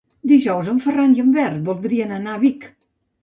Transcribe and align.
Dijous 0.29 0.69
en 0.71 0.79
Ferran 0.85 1.13
i 1.17 1.19
en 1.23 1.29
Bernat 1.35 1.67
voldrien 1.69 2.13
anar 2.17 2.35
a 2.39 2.43
Vic. 2.47 2.65